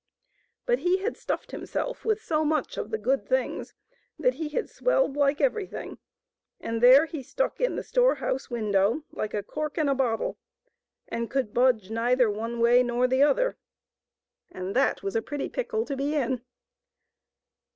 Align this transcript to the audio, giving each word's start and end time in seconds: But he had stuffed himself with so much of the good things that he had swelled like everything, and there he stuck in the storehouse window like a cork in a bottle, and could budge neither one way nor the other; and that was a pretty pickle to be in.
But 0.65 0.79
he 0.79 0.97
had 0.97 1.15
stuffed 1.15 1.51
himself 1.51 2.03
with 2.03 2.23
so 2.23 2.43
much 2.43 2.75
of 2.75 2.89
the 2.89 2.97
good 2.97 3.23
things 3.29 3.75
that 4.17 4.33
he 4.33 4.49
had 4.49 4.67
swelled 4.67 5.15
like 5.15 5.39
everything, 5.39 5.99
and 6.59 6.81
there 6.81 7.05
he 7.05 7.21
stuck 7.21 7.61
in 7.61 7.75
the 7.75 7.83
storehouse 7.83 8.49
window 8.49 9.03
like 9.11 9.35
a 9.35 9.43
cork 9.43 9.77
in 9.77 9.87
a 9.87 9.93
bottle, 9.93 10.39
and 11.07 11.29
could 11.29 11.53
budge 11.53 11.91
neither 11.91 12.31
one 12.31 12.59
way 12.59 12.81
nor 12.81 13.07
the 13.07 13.21
other; 13.21 13.57
and 14.51 14.75
that 14.75 15.03
was 15.03 15.15
a 15.15 15.21
pretty 15.21 15.49
pickle 15.49 15.85
to 15.85 15.95
be 15.95 16.15
in. 16.15 16.41